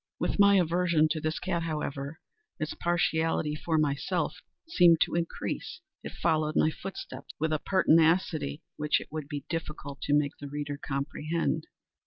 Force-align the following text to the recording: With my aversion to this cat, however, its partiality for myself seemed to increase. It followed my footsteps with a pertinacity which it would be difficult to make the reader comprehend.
With 0.19 0.39
my 0.39 0.55
aversion 0.55 1.09
to 1.09 1.21
this 1.21 1.37
cat, 1.37 1.61
however, 1.61 2.19
its 2.59 2.73
partiality 2.73 3.53
for 3.53 3.77
myself 3.77 4.41
seemed 4.67 4.99
to 5.01 5.13
increase. 5.13 5.79
It 6.03 6.11
followed 6.11 6.55
my 6.55 6.71
footsteps 6.71 7.35
with 7.39 7.53
a 7.53 7.59
pertinacity 7.59 8.63
which 8.77 8.99
it 8.99 9.09
would 9.11 9.27
be 9.27 9.45
difficult 9.47 10.01
to 10.01 10.15
make 10.17 10.35
the 10.39 10.49
reader 10.49 10.79
comprehend. 10.83 11.67